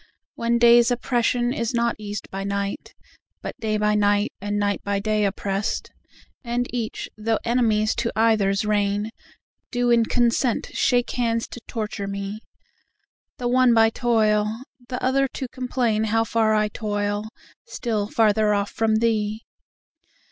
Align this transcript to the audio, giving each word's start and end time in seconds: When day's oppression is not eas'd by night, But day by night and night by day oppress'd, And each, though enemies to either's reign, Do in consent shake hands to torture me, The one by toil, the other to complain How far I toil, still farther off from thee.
When 0.33 0.57
day's 0.57 0.89
oppression 0.89 1.53
is 1.53 1.75
not 1.75 1.95
eas'd 1.99 2.27
by 2.31 2.43
night, 2.43 2.95
But 3.43 3.55
day 3.59 3.77
by 3.77 3.93
night 3.93 4.33
and 4.41 4.57
night 4.57 4.81
by 4.83 4.99
day 4.99 5.25
oppress'd, 5.25 5.91
And 6.43 6.65
each, 6.73 7.07
though 7.19 7.37
enemies 7.43 7.93
to 7.97 8.11
either's 8.15 8.65
reign, 8.65 9.11
Do 9.69 9.91
in 9.91 10.05
consent 10.05 10.71
shake 10.73 11.11
hands 11.11 11.47
to 11.49 11.61
torture 11.67 12.07
me, 12.07 12.39
The 13.37 13.47
one 13.47 13.75
by 13.75 13.91
toil, 13.91 14.63
the 14.89 14.99
other 15.03 15.27
to 15.35 15.47
complain 15.47 16.05
How 16.05 16.23
far 16.23 16.55
I 16.55 16.67
toil, 16.69 17.25
still 17.67 18.07
farther 18.07 18.55
off 18.55 18.71
from 18.71 18.95
thee. 18.95 19.43